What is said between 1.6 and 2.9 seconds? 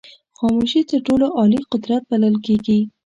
قدرت بلل کېږي.